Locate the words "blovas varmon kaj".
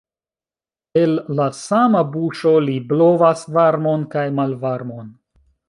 2.93-4.27